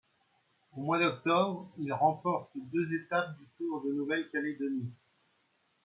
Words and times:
Au 0.75 0.81
mois 0.81 0.97
d'octobre, 0.97 1.71
il 1.77 1.93
remporte 1.93 2.49
deux 2.55 2.91
étapes 2.95 3.37
du 3.37 3.45
Tour 3.59 3.83
de 3.85 3.91
Nouvelle-Calédonie. 3.93 4.91